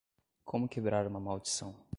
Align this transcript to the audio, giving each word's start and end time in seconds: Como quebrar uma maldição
Como 0.43 0.67
quebrar 0.67 1.05
uma 1.05 1.19
maldição 1.19 1.75